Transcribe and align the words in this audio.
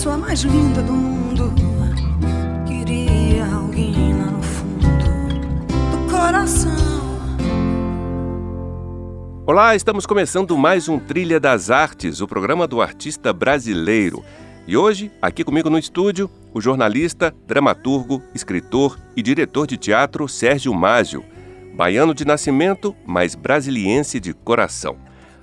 Pessoa 0.00 0.16
mais 0.16 0.40
linda 0.42 0.80
do 0.82 0.92
mundo. 0.92 1.52
Queria 2.66 3.44
alguém 3.52 4.14
lá 4.16 4.30
no 4.30 4.42
fundo 4.42 4.86
do 5.90 6.10
coração. 6.10 6.70
Olá, 9.44 9.74
estamos 9.74 10.06
começando 10.06 10.56
mais 10.56 10.88
um 10.88 10.98
Trilha 10.98 11.40
das 11.40 11.70
Artes, 11.70 12.20
o 12.20 12.28
programa 12.28 12.66
do 12.66 12.80
artista 12.80 13.32
brasileiro. 13.32 14.24
E 14.66 14.76
hoje, 14.76 15.10
aqui 15.20 15.42
comigo 15.42 15.68
no 15.68 15.78
estúdio, 15.78 16.30
o 16.54 16.60
jornalista, 16.60 17.34
dramaturgo, 17.46 18.22
escritor 18.34 18.98
e 19.16 19.22
diretor 19.22 19.66
de 19.66 19.76
teatro 19.76 20.28
Sérgio 20.28 20.72
Mágio. 20.72 21.24
Baiano 21.80 22.12
de 22.12 22.26
nascimento, 22.26 22.94
mas 23.06 23.34
brasiliense 23.34 24.20
de 24.20 24.34
coração. 24.34 24.98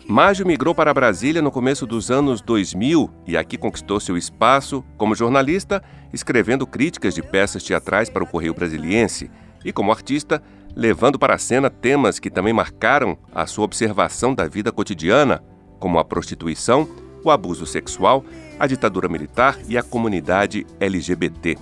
Mágio 0.08 0.46
migrou 0.46 0.76
para 0.76 0.94
Brasília 0.94 1.42
no 1.42 1.50
começo 1.50 1.88
dos 1.88 2.12
anos 2.12 2.42
2000 2.42 3.10
e 3.26 3.36
aqui 3.36 3.58
conquistou 3.58 4.00
seu 4.00 4.16
espaço 4.16 4.86
como 4.98 5.16
jornalista, 5.16 5.82
escrevendo 6.14 6.68
críticas 6.68 7.16
de 7.16 7.24
peças 7.24 7.64
teatrais 7.64 8.08
para 8.08 8.24
o 8.24 8.28
Correio 8.28 8.54
Brasiliense 8.54 9.32
e 9.66 9.74
como 9.74 9.92
artista, 9.92 10.40
levando 10.76 11.18
para 11.18 11.34
a 11.34 11.40
cena 11.40 11.72
temas 11.72 12.20
que 12.20 12.30
também 12.30 12.54
marcaram 12.54 13.18
a 13.34 13.48
sua 13.48 13.66
observação 13.66 14.36
da 14.36 14.48
vida 14.48 14.72
cotidiana, 14.72 15.44
como 15.80 15.98
a 15.98 16.06
prostituição, 16.06 16.88
o 17.24 17.32
abuso 17.32 17.66
sexual, 17.66 18.24
a 18.60 18.68
ditadura 18.68 19.10
militar 19.10 19.58
e 19.68 19.76
a 19.76 19.82
comunidade 19.82 20.68
LGBT. 20.80 21.58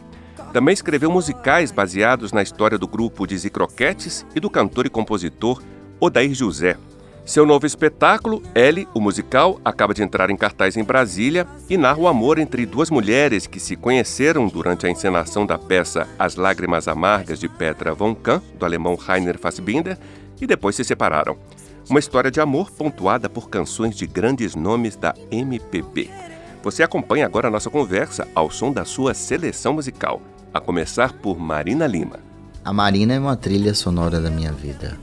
Também 0.56 0.74
escreveu 0.74 1.12
musicais 1.12 1.70
baseados 1.70 2.32
na 2.32 2.42
história 2.42 2.78
do 2.78 2.88
grupo 2.88 3.28
de 3.28 3.38
Zicroquetes 3.38 4.26
e 4.34 4.40
do 4.40 4.50
cantor 4.50 4.86
e 4.86 4.90
compositor 4.90 5.62
Odair 6.00 6.34
José, 6.34 6.78
seu 7.26 7.46
novo 7.46 7.66
espetáculo, 7.66 8.42
L, 8.56 8.88
o 8.94 9.02
musical, 9.02 9.60
acaba 9.66 9.94
de 9.94 10.02
entrar 10.02 10.30
em 10.30 10.38
cartaz 10.38 10.78
em 10.78 10.84
Brasília 10.86 11.46
e 11.70 11.76
narra 11.76 12.00
o 12.00 12.08
amor 12.08 12.40
entre 12.40 12.66
duas 12.66 12.90
mulheres 12.90 13.48
que 13.48 13.60
se 13.60 13.76
conheceram 13.76 14.48
durante 14.48 14.88
a 14.88 14.90
encenação 14.90 15.46
da 15.46 15.58
peça 15.58 16.08
As 16.18 16.38
Lágrimas 16.38 16.88
Amargas 16.88 17.38
de 17.38 17.50
Petra 17.50 17.94
von 17.94 18.16
Kahn, 18.16 18.40
do 18.58 18.64
alemão 18.64 18.96
Rainer 18.96 19.38
Fassbinder, 19.38 20.00
e 20.40 20.48
depois 20.48 20.78
se 20.78 20.86
separaram. 20.86 21.36
Uma 21.90 22.00
história 22.00 22.32
de 22.32 22.40
amor 22.40 22.72
pontuada 22.72 23.30
por 23.30 23.50
canções 23.50 23.94
de 23.94 24.08
grandes 24.08 24.56
nomes 24.56 24.96
da 24.96 25.14
MPB. 25.30 26.10
Você 26.64 26.82
acompanha 26.82 27.26
agora 27.26 27.50
a 27.50 27.52
nossa 27.52 27.70
conversa 27.70 28.26
ao 28.34 28.50
som 28.50 28.72
da 28.72 28.86
sua 28.86 29.14
seleção 29.14 29.74
musical, 29.74 30.22
a 30.56 30.62
começar 30.62 31.12
por 31.12 31.38
Marina 31.38 31.86
Lima. 31.86 32.18
A 32.64 32.72
Marina 32.72 33.14
é 33.14 33.20
uma 33.20 33.36
trilha 33.36 33.74
sonora 33.76 34.22
da 34.22 34.30
minha 34.30 34.54
vida. 34.54 34.98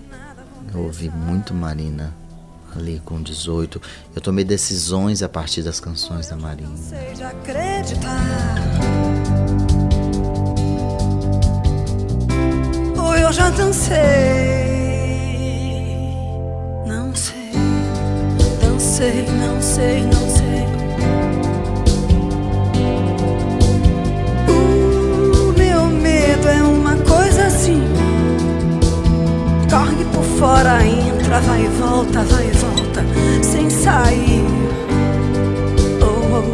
Eu 0.72 0.84
ouvi 0.84 1.10
muito 1.10 1.52
Marina 1.52 2.10
ali 2.74 3.02
com 3.04 3.20
18. 3.20 3.78
Eu 4.16 4.22
tomei 4.22 4.46
decisões 4.46 5.22
a 5.22 5.28
partir 5.28 5.62
das 5.62 5.78
canções 5.78 6.26
da 6.30 6.36
Marina. 6.36 6.74
Sei 6.74 7.12
de 7.12 7.22
acreditar. 7.22 8.54
Ou 12.96 13.14
eu 13.14 13.30
já 13.30 13.50
dancei. 13.50 13.98
Não 16.86 17.14
sei, 17.14 17.52
dancei, 18.58 19.26
não 19.26 19.60
sei, 19.60 20.02
não 20.04 20.12
sei. 20.12 20.31
Fora, 30.22 30.84
entra, 30.84 31.40
vai 31.40 31.64
e 31.64 31.68
volta, 31.68 32.22
vai 32.22 32.48
e 32.48 32.52
volta, 32.52 33.04
sem 33.42 33.68
sair. 33.70 34.44
Oh, 36.00 36.36
oh, 36.36 36.44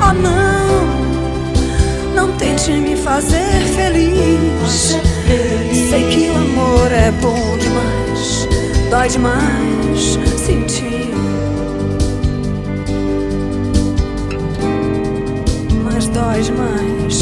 oh 0.00 0.12
não, 0.14 0.86
não 2.14 2.36
tente 2.36 2.72
me 2.72 2.96
fazer 2.96 3.62
feliz. 3.76 4.96
Sei 5.90 6.04
que 6.08 6.30
o 6.30 6.36
amor 6.36 6.92
é 6.92 7.10
bom 7.20 7.58
demais, 7.58 8.48
dói 8.90 9.08
demais 9.08 10.18
sentir. 10.36 11.10
Mas 15.84 16.08
dói 16.08 16.42
demais 16.42 17.21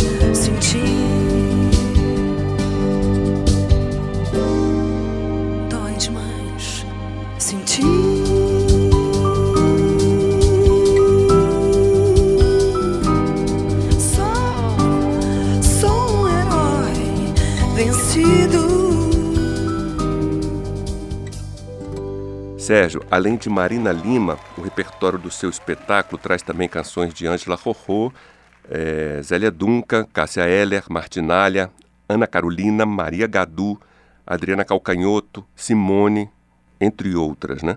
Sérgio, 22.71 23.05
além 23.11 23.37
de 23.37 23.49
Marina 23.49 23.91
Lima, 23.91 24.39
o 24.57 24.61
repertório 24.61 25.19
do 25.19 25.29
seu 25.29 25.51
espetáculo 25.51 26.23
traz 26.23 26.41
também 26.41 26.69
canções 26.69 27.13
de 27.13 27.27
Ângela 27.27 27.57
Rorô, 27.57 28.13
é, 28.71 29.21
Zélia 29.25 29.51
Duncan, 29.51 30.07
Cássia 30.13 30.49
Heller, 30.49 30.85
Martinalha, 30.89 31.69
Ana 32.09 32.29
Carolina, 32.29 32.87
Maria 32.87 33.27
Gadu, 33.27 33.77
Adriana 34.25 34.65
Calcanhoto, 34.65 35.45
Simone, 35.57 36.31
entre 36.81 37.17
outras, 37.17 37.61
né? 37.61 37.77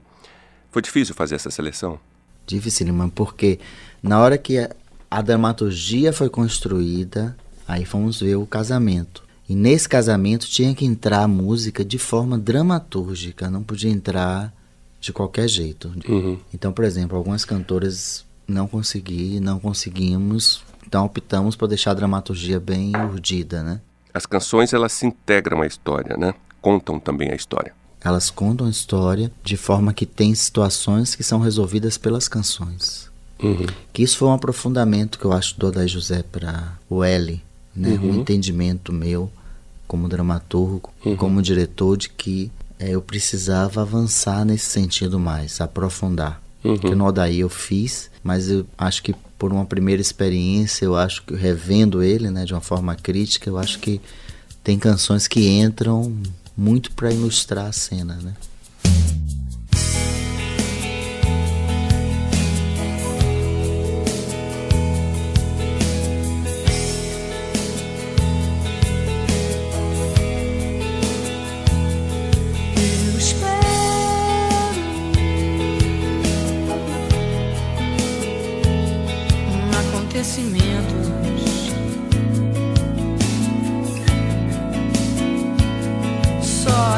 Foi 0.70 0.80
difícil 0.80 1.16
fazer 1.16 1.34
essa 1.34 1.50
seleção? 1.50 2.00
Dificílima, 2.46 3.10
porque 3.16 3.60
na 4.04 4.20
hora 4.20 4.38
que 4.38 4.60
a, 4.60 4.70
a 5.10 5.24
dramaturgia 5.24 6.14
foi 6.14 6.30
construída, 6.30 7.36
aí 7.68 7.84
fomos 7.84 8.22
ver 8.22 8.36
o 8.36 8.46
casamento. 8.46 9.24
E 9.50 9.56
nesse 9.56 9.90
casamento 9.90 10.46
tinha 10.46 10.75
que 10.75 10.86
entrar 10.86 11.24
a 11.24 11.28
música 11.28 11.84
de 11.84 11.98
forma 11.98 12.38
dramatúrgica, 12.38 13.50
não 13.50 13.64
podia 13.64 13.90
entrar 13.90 14.54
de 15.03 15.12
qualquer 15.12 15.50
jeito. 15.50 15.91
Uhum. 16.08 16.40
Então, 16.53 16.72
por 16.72 16.86
exemplo, 16.86 17.18
algumas 17.18 17.44
cantoras 17.44 18.25
não 18.47 18.68
consegui, 18.68 19.40
não 19.41 19.59
conseguimos, 19.59 20.64
então 20.88 21.06
optamos 21.06 21.58
por 21.58 21.68
deixar 21.68 21.91
a 21.91 21.96
dramaturgia 21.96 22.58
bem 22.58 22.94
urdida, 22.96 23.62
né? 23.62 23.81
As 24.13 24.25
canções 24.25 24.72
elas 24.72 24.94
se 24.94 25.06
integram 25.06 25.62
à 25.62 25.68
história, 25.68 26.16
né? 26.16 26.34
Contam 26.62 27.00
também 27.00 27.31
a 27.31 27.36
história. 27.36 27.74
Elas 28.00 28.30
contam 28.30 28.68
a 28.68 28.69
história 28.69 29.30
de 29.44 29.58
forma 29.58 29.94
que 29.94 30.06
tem 30.06 30.34
situações 30.34 31.16
que 31.16 31.24
são 31.24 31.40
resolvidas 31.40 31.97
pelas 31.97 32.30
canções. 32.30 33.12
Uhum. 33.42 33.66
Que 33.92 34.03
isso 34.03 34.18
foi 34.18 34.30
um 34.30 34.34
aprofundamento 34.34 35.19
que 35.19 35.25
eu 35.25 35.34
acho 35.34 35.59
do 35.59 35.68
Odair 35.68 35.90
José 35.90 36.24
para 36.24 36.78
o 36.90 37.03
L, 37.03 37.42
né? 37.75 37.90
Uhum. 37.90 38.12
Um 38.12 38.16
entendimento 38.22 38.94
meu 38.94 39.30
como 39.86 40.07
dramaturgo, 40.07 40.94
uhum. 41.06 41.18
como 41.18 41.42
diretor 41.42 41.98
de 41.98 42.07
que 42.10 42.50
é, 42.83 42.89
eu 42.89 43.01
precisava 43.01 43.81
avançar 43.81 44.44
nesse 44.44 44.65
sentido 44.65 45.19
mais, 45.19 45.62
aprofundar. 45.62 46.41
Uhum. 46.63 46.77
Que 46.77 46.95
no 46.95 47.06
Odaí 47.06 47.39
eu 47.39 47.50
fiz, 47.50 48.09
mas 48.24 48.50
eu 48.50 48.65
acho 48.77 49.03
que 49.03 49.15
por 49.38 49.51
uma 49.51 49.65
primeira 49.65 50.01
experiência, 50.01 50.85
eu 50.85 50.95
acho 50.95 51.24
que 51.24 51.35
revendo 51.35 52.01
ele, 52.01 52.30
né, 52.30 52.45
de 52.45 52.53
uma 52.53 52.62
forma 52.62 52.95
crítica, 52.95 53.50
eu 53.50 53.57
acho 53.57 53.80
que 53.80 54.00
tem 54.63 54.80
canções 54.80 55.27
que 55.27 55.47
entram 55.47 56.15
muito 56.56 56.91
para 56.91 57.12
ilustrar 57.12 57.68
a 57.68 57.71
cena, 57.71 58.15
né? 58.21 58.33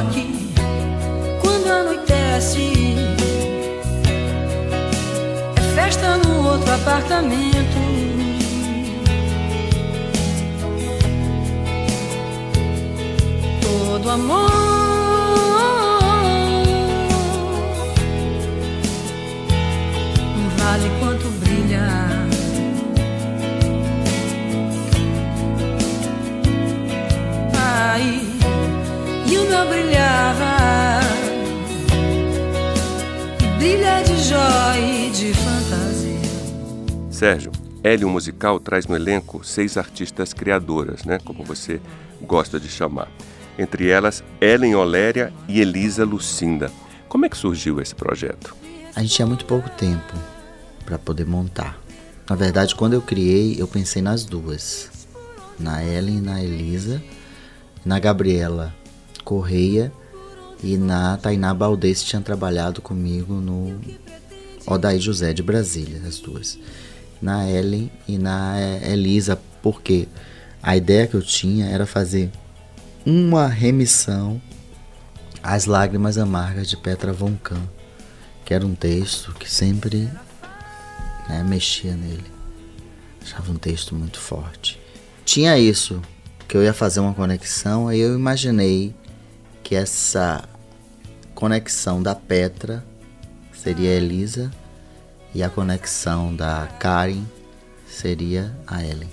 aqui 0.08 0.54
quando 1.42 1.72
anoitece. 1.72 2.96
É 5.56 5.76
festa 5.76 6.18
no 6.18 6.52
outro 6.52 6.74
apartamento. 6.74 7.86
Todo 13.62 14.10
amor. 14.10 14.65
Sérgio, 37.16 37.50
Hélio 37.82 38.10
Musical 38.10 38.60
traz 38.60 38.88
no 38.88 38.96
elenco 38.96 39.42
seis 39.42 39.78
artistas 39.78 40.34
criadoras, 40.34 41.06
né, 41.06 41.18
como 41.24 41.46
você 41.46 41.80
gosta 42.22 42.60
de 42.60 42.68
chamar. 42.68 43.10
Entre 43.58 43.88
elas, 43.88 44.22
Ellen 44.42 44.76
Oléria 44.76 45.32
e 45.48 45.62
Elisa 45.62 46.04
Lucinda. 46.04 46.70
Como 47.08 47.26
é 47.26 47.30
que 47.30 47.38
surgiu 47.38 47.80
esse 47.80 47.96
projeto? 47.96 48.54
A 48.94 49.02
gente 49.02 49.16
tinha 49.16 49.26
muito 49.26 49.46
pouco 49.46 49.70
tempo 49.70 50.14
para 50.84 51.00
poder 51.00 51.26
montar. 51.26 51.80
Na 52.30 52.36
verdade, 52.36 52.76
quando 52.76 52.96
eu 52.96 53.02
criei, 53.02 53.56
eu 53.58 53.68
pensei 53.68 54.02
nas 54.02 54.26
duas. 54.26 54.92
Na 55.58 55.86
Ellen 55.86 56.18
e 56.18 56.22
na 56.22 56.44
Elisa, 56.44 57.02
na 57.86 57.98
Gabriela 57.98 58.76
Correia 59.24 59.90
e 60.62 60.76
na 60.76 61.16
Tainá 61.16 61.54
Baldez 61.54 62.02
que 62.02 62.10
tinha 62.10 62.22
trabalhado 62.22 62.82
comigo 62.82 63.36
no 63.36 63.80
Odaí 64.68 65.00
José 65.00 65.32
de 65.32 65.42
Brasília, 65.42 66.02
as 66.06 66.20
duas. 66.20 66.60
Na 67.26 67.50
Ellen 67.50 67.92
e 68.08 68.20
na 68.20 68.54
Elisa, 68.84 69.42
porque 69.60 70.08
a 70.62 70.78
ideia 70.78 71.08
que 71.08 71.16
eu 71.16 71.24
tinha 71.24 71.66
era 71.66 71.88
fazer 71.88 72.30
uma 73.04 73.48
remissão 73.48 74.40
às 75.42 75.66
lágrimas 75.66 76.20
amargas 76.20 76.70
de 76.70 76.78
Petra 76.78 77.12
von 77.12 77.36
Kahn, 77.36 77.64
que 78.46 78.54
era 78.54 78.64
um 78.64 78.76
texto 78.76 79.34
que 79.40 79.52
sempre 79.52 80.08
né, 81.28 81.44
mexia 81.44 81.96
nele. 81.96 82.32
Achava 83.24 83.52
um 83.52 83.58
texto 83.58 83.96
muito 83.96 84.20
forte. 84.20 84.80
Tinha 85.26 85.58
isso, 85.58 86.04
que 86.48 86.56
eu 86.56 86.64
ia 86.64 86.74
fazer 86.74 87.00
uma 87.00 87.16
conexão, 87.16 87.88
aí 87.88 88.02
eu 88.02 88.14
imaginei 88.14 88.94
que 89.64 89.74
essa 89.74 90.48
conexão 91.34 92.04
da 92.04 92.14
Petra 92.14 92.86
seria 93.52 93.90
a 93.90 93.94
Elisa 93.96 94.52
e 95.36 95.44
a 95.44 95.50
conexão 95.50 96.34
da 96.34 96.66
Karen 96.80 97.26
seria 97.86 98.58
a 98.66 98.82
Ellen. 98.82 99.10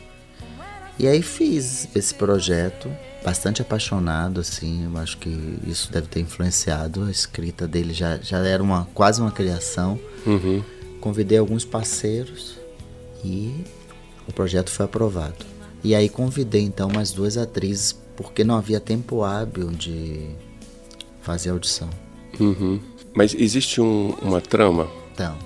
E 0.97 1.09
aí 1.09 1.21
fiz 1.21 1.89
esse 1.97 2.15
projeto 2.15 2.89
bastante 3.25 3.61
apaixonado, 3.61 4.41
assim, 4.41 4.85
eu 4.85 4.97
acho 4.99 5.19
que 5.19 5.59
isso 5.67 5.91
deve 5.93 6.07
ter 6.07 6.21
influenciado 6.21 7.03
a 7.03 7.11
escrita 7.11 7.67
dele, 7.67 7.93
já, 7.93 8.19
já 8.19 8.39
era 8.39 8.63
uma, 8.63 8.87
quase 8.95 9.21
uma 9.21 9.33
criação. 9.33 9.99
Uhum. 10.25 10.63
Convidei 11.01 11.39
alguns 11.39 11.65
parceiros 11.65 12.57
e 13.25 13.65
o 14.29 14.33
projeto 14.33 14.71
foi 14.71 14.87
aprovado. 14.87 15.45
E 15.83 15.93
aí 15.93 16.09
convidei 16.09 16.63
então 16.63 16.89
mais 16.89 17.11
duas 17.11 17.37
atrizes, 17.37 17.93
porque 18.17 18.45
não 18.45 18.57
havia 18.57 18.79
tempo 18.79 19.25
hábil 19.25 19.71
de 19.71 20.31
fazer 21.21 21.51
audição. 21.51 21.91
Uhum. 22.39 22.81
Mas 23.13 23.35
existe 23.35 23.81
um, 23.81 24.11
uma 24.23 24.41
trama? 24.41 24.89
Então, 25.13 25.37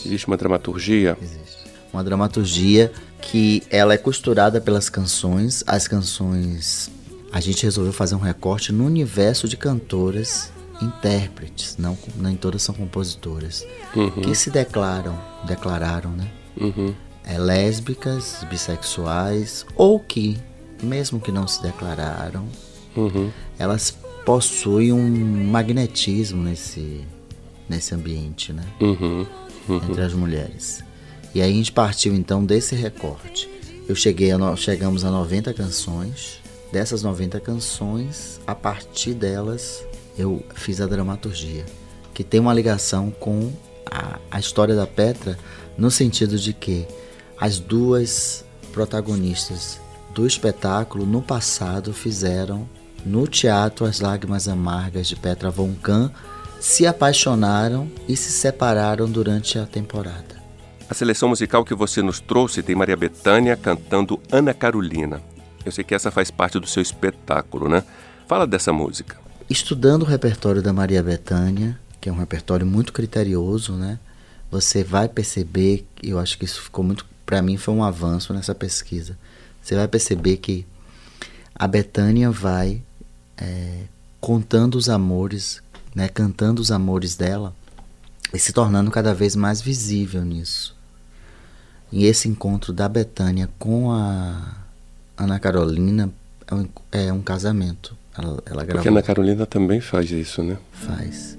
existe. 0.00 0.08
Existe 0.08 0.26
uma 0.26 0.36
dramaturgia? 0.36 1.16
Existe. 1.20 1.70
Uma 1.92 2.04
dramaturgia 2.04 2.92
que 3.20 3.62
ela 3.70 3.94
é 3.94 3.98
costurada 3.98 4.60
pelas 4.60 4.88
canções. 4.88 5.64
As 5.66 5.86
canções 5.86 6.90
a 7.32 7.40
gente 7.40 7.62
resolveu 7.62 7.92
fazer 7.92 8.14
um 8.14 8.20
recorte 8.20 8.72
no 8.72 8.84
universo 8.84 9.48
de 9.48 9.56
cantoras 9.56 10.52
intérpretes, 10.82 11.76
não 11.78 11.96
nem 12.16 12.36
todas 12.36 12.62
são 12.62 12.74
compositoras, 12.74 13.66
uhum. 13.94 14.10
que 14.10 14.34
se 14.34 14.50
declaram, 14.50 15.18
declararam, 15.46 16.10
né? 16.10 16.28
Uhum. 16.58 16.94
É, 17.22 17.38
lésbicas, 17.38 18.44
bissexuais 18.48 19.66
ou 19.76 20.00
que, 20.00 20.38
mesmo 20.82 21.20
que 21.20 21.30
não 21.30 21.46
se 21.46 21.62
declararam, 21.62 22.48
uhum. 22.96 23.30
elas 23.58 23.94
possuem 24.24 24.92
um 24.92 25.46
magnetismo 25.46 26.42
nesse 26.42 27.04
nesse 27.68 27.94
ambiente, 27.94 28.52
né? 28.52 28.64
Uhum. 29.68 29.76
Entre 29.76 30.02
as 30.02 30.12
mulheres. 30.12 30.82
E 31.34 31.40
aí 31.40 31.50
a 31.50 31.54
gente 31.54 31.72
partiu 31.72 32.14
então 32.14 32.44
desse 32.44 32.74
recorte. 32.74 33.48
Eu 33.88 33.94
cheguei 33.94 34.30
a 34.32 34.38
no... 34.38 34.56
chegamos 34.56 35.04
a 35.04 35.10
90 35.10 35.52
canções 35.54 36.40
Dessas 36.72 37.02
90 37.02 37.40
canções, 37.40 38.40
a 38.46 38.54
partir 38.54 39.12
delas 39.12 39.84
eu 40.16 40.44
fiz 40.54 40.80
a 40.80 40.86
dramaturgia, 40.86 41.64
que 42.14 42.22
tem 42.22 42.38
uma 42.38 42.54
ligação 42.54 43.10
com 43.10 43.50
a, 43.90 44.20
a 44.30 44.38
história 44.38 44.76
da 44.76 44.86
Petra, 44.86 45.36
no 45.76 45.90
sentido 45.90 46.38
de 46.38 46.52
que 46.52 46.86
as 47.40 47.58
duas 47.58 48.44
protagonistas 48.72 49.80
do 50.14 50.26
espetáculo 50.26 51.04
no 51.04 51.20
passado 51.20 51.92
fizeram 51.92 52.68
no 53.04 53.26
teatro 53.26 53.84
As 53.84 53.98
Lágrimas 53.98 54.46
Amargas 54.46 55.08
de 55.08 55.16
Petra 55.16 55.50
Von 55.50 55.74
Kahn, 55.74 56.10
se 56.60 56.86
apaixonaram 56.86 57.90
e 58.06 58.14
se 58.14 58.30
separaram 58.30 59.10
durante 59.10 59.58
a 59.58 59.64
temporada. 59.64 60.38
A 60.88 60.94
seleção 60.94 61.30
musical 61.30 61.64
que 61.64 61.74
você 61.74 62.02
nos 62.02 62.20
trouxe 62.20 62.62
tem 62.62 62.76
Maria 62.76 62.96
Bethânia 62.96 63.56
cantando 63.56 64.20
Ana 64.30 64.52
Carolina. 64.52 65.22
Eu 65.64 65.72
sei 65.72 65.82
que 65.82 65.94
essa 65.94 66.10
faz 66.10 66.30
parte 66.30 66.60
do 66.60 66.66
seu 66.66 66.82
espetáculo, 66.82 67.68
né? 67.68 67.82
Fala 68.28 68.46
dessa 68.46 68.72
música. 68.72 69.16
Estudando 69.48 70.02
o 70.02 70.06
repertório 70.06 70.62
da 70.62 70.72
Maria 70.72 71.02
Bethânia, 71.02 71.78
que 72.00 72.08
é 72.08 72.12
um 72.12 72.18
repertório 72.18 72.66
muito 72.66 72.92
criterioso, 72.92 73.72
né? 73.72 73.98
Você 74.50 74.84
vai 74.84 75.08
perceber, 75.08 75.86
eu 76.02 76.18
acho 76.18 76.36
que 76.36 76.44
isso 76.44 76.60
ficou 76.60 76.84
muito, 76.84 77.06
para 77.24 77.40
mim 77.40 77.56
foi 77.56 77.72
um 77.72 77.82
avanço 77.82 78.34
nessa 78.34 78.54
pesquisa. 78.54 79.16
Você 79.62 79.76
vai 79.76 79.88
perceber 79.88 80.36
que 80.38 80.66
a 81.54 81.66
Betânia 81.66 82.30
vai 82.30 82.82
é, 83.36 83.84
contando 84.20 84.74
os 84.74 84.88
amores, 84.88 85.62
né, 85.94 86.08
cantando 86.08 86.60
os 86.60 86.70
amores 86.70 87.16
dela 87.16 87.54
e 88.32 88.38
se 88.38 88.52
tornando 88.52 88.90
cada 88.90 89.12
vez 89.12 89.34
mais 89.34 89.60
visível 89.60 90.24
nisso. 90.24 90.76
E 91.92 92.04
esse 92.04 92.28
encontro 92.28 92.72
da 92.72 92.88
Betânia 92.88 93.48
com 93.58 93.90
a 93.90 94.54
Ana 95.16 95.38
Carolina 95.40 96.10
é 96.46 96.54
um, 96.54 96.68
é 96.92 97.12
um 97.12 97.20
casamento. 97.20 97.96
Ela, 98.16 98.42
ela 98.46 98.64
Porque 98.64 98.88
Ana 98.88 99.02
Carolina 99.02 99.46
também 99.46 99.80
faz 99.80 100.10
isso, 100.10 100.42
né? 100.42 100.56
Faz. 100.72 101.36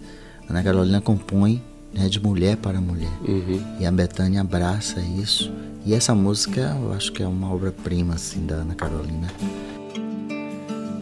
Ana 0.49 0.61
Carolina 0.61 0.99
compõe 0.99 1.63
né, 1.93 2.09
de 2.09 2.19
mulher 2.19 2.57
para 2.57 2.81
mulher. 2.81 3.11
Uhum. 3.21 3.77
E 3.79 3.85
a 3.85 3.91
Betânia 3.91 4.41
abraça 4.41 4.99
isso. 4.99 5.51
E 5.85 5.93
essa 5.93 6.13
música 6.13 6.77
eu 6.81 6.93
acho 6.93 7.11
que 7.11 7.23
é 7.23 7.27
uma 7.27 7.53
obra-prima 7.53 8.15
assim, 8.15 8.45
da 8.45 8.55
Ana 8.55 8.75
Carolina. 8.75 9.27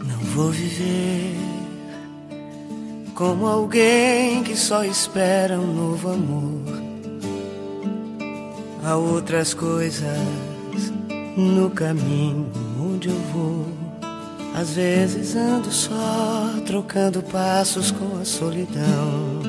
Não 0.06 0.18
vou 0.34 0.50
viver 0.50 1.39
como 3.20 3.46
alguém 3.46 4.42
que 4.42 4.56
só 4.56 4.82
espera 4.82 5.60
um 5.60 5.74
novo 5.74 6.08
amor. 6.08 6.80
Há 8.82 8.96
outras 8.96 9.52
coisas 9.52 10.16
no 11.36 11.68
caminho 11.68 12.50
onde 12.80 13.10
eu 13.10 13.18
vou. 13.30 13.66
Às 14.54 14.70
vezes 14.70 15.36
ando 15.36 15.70
só, 15.70 16.50
trocando 16.64 17.22
passos 17.22 17.90
com 17.90 18.18
a 18.18 18.24
solidão. 18.24 19.42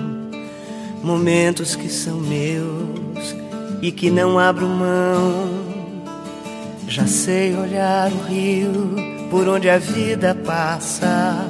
Momentos 1.02 1.74
que 1.74 1.88
são 1.88 2.18
meus 2.20 3.34
e 3.82 3.90
que 3.90 4.12
não 4.12 4.38
abro 4.38 4.68
mão. 4.68 5.50
Já 6.90 7.08
sei 7.08 7.56
olhar 7.56 8.12
o 8.12 8.24
rio 8.26 8.98
por 9.30 9.48
onde 9.48 9.70
a 9.70 9.78
vida 9.78 10.36
passa, 10.36 11.48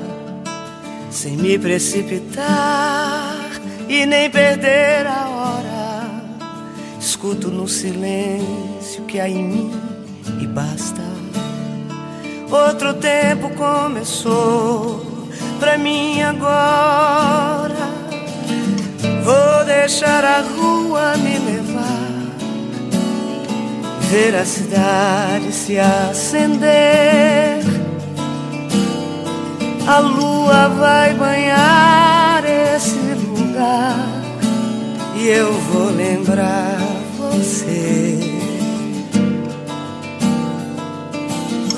sem 1.12 1.36
me 1.36 1.60
precipitar 1.60 3.38
e 3.90 4.06
nem 4.06 4.30
perder 4.30 5.06
a 5.06 5.28
hora. 5.28 6.24
Escuto 7.00 7.50
no 7.50 7.68
silêncio 7.68 9.04
que 9.08 9.20
há 9.20 9.28
em 9.30 9.44
mim 9.44 9.72
e 10.42 10.48
basta. 10.48 11.02
Outro 12.50 12.94
tempo 12.96 13.50
começou 13.52 15.30
pra 15.60 15.78
mim 15.78 16.22
agora. 16.22 17.92
Vou 19.24 19.66
deixar 19.66 20.24
a 20.24 20.42
rua 20.42 21.16
me 21.18 21.38
levar, 21.38 22.12
ver 24.10 24.36
a 24.36 24.46
cidade 24.46 25.52
se 25.52 25.78
acender. 25.78 27.61
A 29.94 30.00
lua 30.00 30.70
vai 30.70 31.14
banhar 31.16 32.46
esse 32.46 32.96
lugar 33.28 34.08
e 35.18 35.28
eu 35.28 35.52
vou 35.52 35.90
lembrar 35.90 36.78
você. 37.18 38.18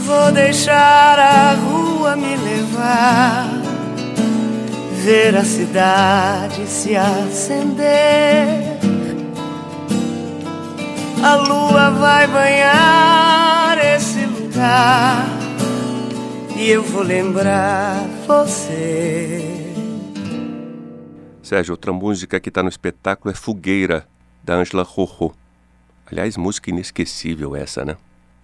Vou 0.06 0.32
deixar 0.32 1.18
a 1.18 1.56
rua 1.56 2.16
me 2.16 2.36
levar, 2.38 3.50
ver 5.04 5.36
a 5.36 5.44
cidade 5.44 6.68
se 6.68 6.96
acender. 6.96 8.78
A 11.24 11.34
lua 11.34 11.90
vai 11.90 12.28
banhar 12.28 13.76
esse 13.84 14.24
lugar 14.28 15.33
e 16.58 16.70
eu 16.70 16.84
vou 16.84 17.02
lembrar 17.02 18.08
você. 18.28 19.42
Sérgio, 21.42 21.74
outra 21.74 21.92
música 21.92 22.40
que 22.40 22.50
está 22.50 22.64
no 22.64 22.70
espetáculo 22.70 23.32
é 23.32 23.36
Fogueira, 23.36 24.08
da 24.44 24.56
Ângela 24.56 24.84
Rorô. 24.84 25.34
Aliás, 26.06 26.38
música 26.38 26.70
inesquecível 26.70 27.56
essa, 27.56 27.84
né? 27.84 27.98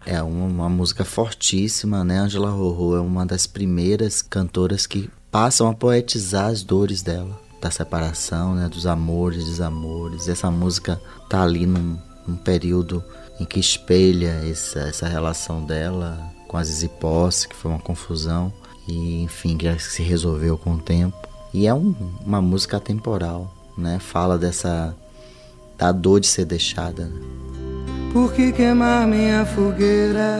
É 0.05 0.21
uma, 0.21 0.45
uma 0.45 0.69
música 0.69 1.05
fortíssima, 1.05 2.03
né? 2.03 2.17
Angela 2.17 2.49
Rorô 2.49 2.95
é 2.95 3.01
uma 3.01 3.25
das 3.25 3.45
primeiras 3.45 4.21
cantoras 4.21 4.87
que 4.87 5.09
passam 5.29 5.69
a 5.69 5.73
poetizar 5.73 6.47
as 6.47 6.63
dores 6.63 7.01
dela, 7.01 7.39
da 7.61 7.69
separação, 7.69 8.55
né? 8.55 8.67
Dos 8.67 8.87
amores, 8.87 9.45
desamores. 9.45 10.27
Essa 10.27 10.49
música 10.49 10.99
tá 11.29 11.43
ali 11.43 11.65
num, 11.65 11.97
num 12.27 12.35
período 12.35 13.03
em 13.39 13.45
que 13.45 13.59
espelha 13.59 14.41
essa, 14.49 14.79
essa 14.79 15.07
relação 15.07 15.63
dela 15.63 16.38
com 16.49 16.57
a 16.57 16.63
Zizi 16.63 16.89
Posse, 16.89 17.47
que 17.47 17.55
foi 17.55 17.69
uma 17.69 17.79
confusão 17.79 18.51
e 18.87 19.21
enfim 19.21 19.55
que 19.55 19.79
se 19.79 20.01
resolveu 20.01 20.57
com 20.57 20.73
o 20.73 20.77
tempo. 20.79 21.15
E 21.53 21.67
é 21.67 21.73
um, 21.73 21.95
uma 22.25 22.41
música 22.41 22.77
atemporal, 22.77 23.53
né? 23.77 23.99
Fala 23.99 24.37
dessa 24.37 24.93
da 25.77 25.91
dor 25.91 26.19
de 26.19 26.27
ser 26.27 26.45
deixada. 26.45 27.05
Né? 27.05 27.21
Por 28.11 28.33
que 28.33 28.51
queimar 28.51 29.07
minha 29.07 29.45
fogueira 29.45 30.39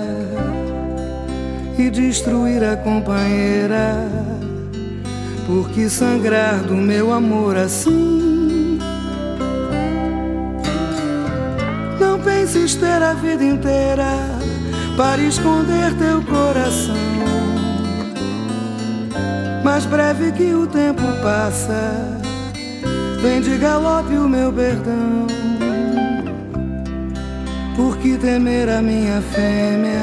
e 1.77 1.89
destruir 1.91 2.63
a 2.63 2.75
companheira? 2.75 4.09
Por 5.45 5.69
que 5.69 5.89
sangrar 5.89 6.63
do 6.63 6.75
meu 6.75 7.13
amor 7.13 7.55
assim? 7.55 8.79
Não 11.99 12.19
penses 12.19 12.75
ter 12.75 13.01
a 13.01 13.13
vida 13.13 13.43
inteira 13.43 14.39
para 14.99 15.21
esconder 15.21 15.93
teu 15.93 16.21
coração. 16.23 16.93
Mais 19.63 19.85
breve 19.85 20.33
que 20.33 20.53
o 20.53 20.67
tempo 20.67 21.01
passa, 21.23 22.21
vem 23.21 23.39
de 23.39 23.57
galope 23.57 24.13
o 24.15 24.27
meu 24.27 24.51
perdão. 24.51 25.25
Por 27.77 27.95
que 27.99 28.17
temer 28.17 28.67
a 28.67 28.81
minha 28.81 29.21
fêmea 29.21 30.01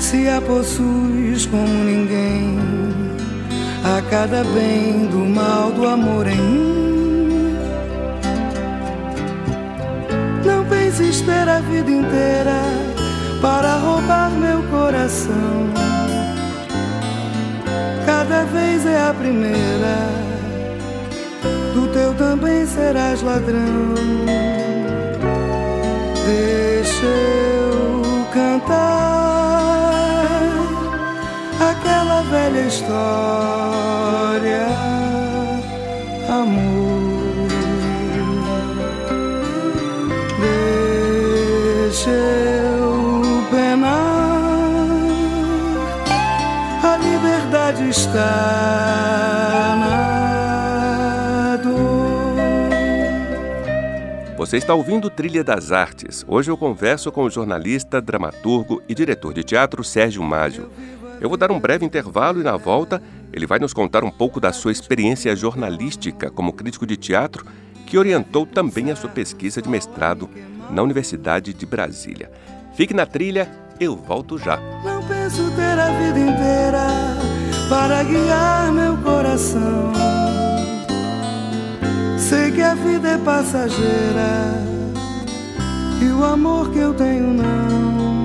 se 0.00 0.28
a 0.28 0.40
possuis 0.40 1.46
como 1.46 1.84
ninguém? 1.84 2.58
A 3.84 4.02
cada 4.10 4.42
bem 4.42 5.06
do 5.06 5.18
mal 5.18 5.70
do 5.70 5.86
amor 5.86 6.26
em 6.26 6.40
mim. 6.40 7.56
Não 10.44 10.64
penses 10.64 11.20
ter 11.20 11.48
a 11.48 11.60
vida 11.60 11.88
inteira 11.88 12.83
para 13.44 13.76
roubar 13.76 14.30
meu 14.30 14.62
coração. 14.70 15.68
Cada 18.06 18.44
vez 18.44 18.86
é 18.86 19.10
a 19.10 19.12
primeira, 19.12 20.08
do 21.74 21.86
teu 21.88 22.14
também 22.14 22.64
serás 22.64 23.20
ladrão. 23.20 23.92
Deixa 26.26 27.04
eu 27.04 28.02
cantar 28.32 30.24
aquela 31.70 32.22
velha 32.30 32.66
história, 32.66 34.68
está 47.94 48.74
Você 54.36 54.58
está 54.58 54.74
ouvindo 54.74 55.08
Trilha 55.08 55.42
das 55.42 55.72
Artes. 55.72 56.24
Hoje 56.28 56.50
eu 56.50 56.56
converso 56.56 57.10
com 57.10 57.22
o 57.22 57.30
jornalista, 57.30 58.00
dramaturgo 58.02 58.82
e 58.88 58.94
diretor 58.94 59.32
de 59.32 59.42
teatro 59.42 59.82
Sérgio 59.82 60.22
Mágio. 60.22 60.70
Eu 61.20 61.28
vou 61.28 61.38
dar 61.38 61.50
um 61.50 61.58
breve 61.58 61.86
intervalo 61.86 62.40
e 62.40 62.44
na 62.44 62.56
volta 62.56 63.00
ele 63.32 63.46
vai 63.46 63.58
nos 63.58 63.72
contar 63.72 64.04
um 64.04 64.10
pouco 64.10 64.40
da 64.40 64.52
sua 64.52 64.72
experiência 64.72 65.34
jornalística 65.34 66.30
como 66.30 66.52
crítico 66.52 66.86
de 66.86 66.96
teatro, 66.96 67.46
que 67.86 67.96
orientou 67.96 68.44
também 68.44 68.90
a 68.90 68.96
sua 68.96 69.08
pesquisa 69.08 69.62
de 69.62 69.68
mestrado 69.68 70.28
na 70.68 70.82
Universidade 70.82 71.54
de 71.54 71.64
Brasília. 71.64 72.30
Fique 72.76 72.92
na 72.92 73.06
trilha, 73.06 73.48
eu 73.80 73.96
volto 73.96 74.36
já. 74.36 74.58
Não 74.84 75.02
penso 75.04 75.50
ter 75.52 75.78
a 75.78 75.90
vida 75.90 76.18
inteira 76.18 76.73
para 77.68 78.02
guiar 78.02 78.72
meu 78.72 78.96
coração. 78.98 79.92
Sei 82.18 82.50
que 82.52 82.62
a 82.62 82.74
vida 82.74 83.08
é 83.10 83.18
passageira 83.18 84.64
e 86.00 86.06
o 86.06 86.24
amor 86.24 86.70
que 86.70 86.78
eu 86.78 86.94
tenho 86.94 87.34
não. 87.34 88.24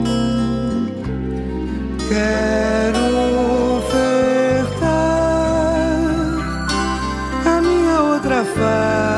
Quero 2.08 3.00
ofertar 3.78 4.90
a 7.46 7.62
minha 7.62 8.02
outra 8.02 8.44
face. 8.44 9.09